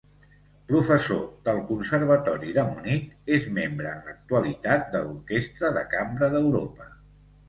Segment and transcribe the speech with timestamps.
[0.69, 1.19] Professor
[1.49, 6.89] del Conservatori de Munic, és membre en l'actualitat de l'Orquestra de Cambra d'Europa.